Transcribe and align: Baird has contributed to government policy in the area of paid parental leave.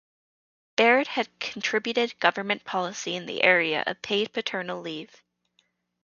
Baird 0.77 1.05
has 1.09 1.29
contributed 1.39 2.09
to 2.09 2.15
government 2.15 2.63
policy 2.63 3.15
in 3.15 3.27
the 3.27 3.43
area 3.43 3.83
of 3.85 4.01
paid 4.01 4.33
parental 4.33 4.81
leave. 4.81 5.21